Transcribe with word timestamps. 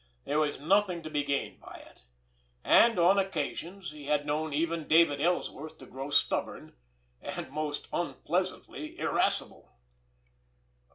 There 0.25 0.39
was 0.39 0.59
nothing 0.59 1.03
to 1.03 1.11
be 1.11 1.21
gained 1.23 1.59
by 1.59 1.75
it, 1.87 2.01
and 2.63 2.97
on 2.97 3.19
occasions 3.19 3.91
he 3.91 4.05
had 4.07 4.25
known 4.25 4.51
even 4.51 4.87
David 4.87 5.21
Ellsworth 5.21 5.77
to 5.77 5.85
grow 5.85 6.09
stubborn 6.09 6.75
and 7.21 7.51
most 7.51 7.87
unpleasantly 7.93 8.97
irascible. 8.97 9.77